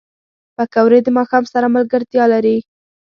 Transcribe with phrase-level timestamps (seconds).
[0.55, 2.57] پکورې د ماښام سره ملګرتیا لري